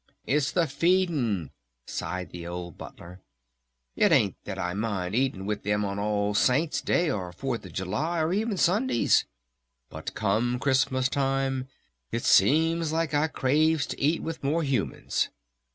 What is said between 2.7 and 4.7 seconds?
Butler. "It ain't that